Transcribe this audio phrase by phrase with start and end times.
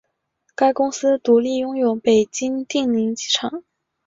[0.55, 3.63] 该公司独立拥有北京定陵机场。